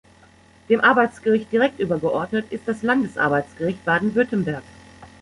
Dem 0.67 0.81
Arbeitsgericht 0.81 1.51
direkt 1.51 1.79
übergeordnet 1.79 2.47
ist 2.51 2.67
das 2.67 2.81
Landesarbeitsgericht 2.81 3.85
Baden-Württemberg. 3.85 4.63